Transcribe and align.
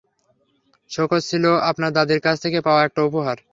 সোকস 0.91 1.21
ছিলো 1.29 1.51
আপনার 1.69 1.91
দাদীর 1.91 2.19
কাছ 2.19 2.35
থেকে 2.41 2.59
পাওয়া 2.61 2.81
একটা 2.83 3.01
উপহার। 3.03 3.37